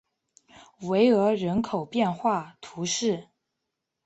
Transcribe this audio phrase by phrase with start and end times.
[0.87, 3.27] 维厄人口变化图示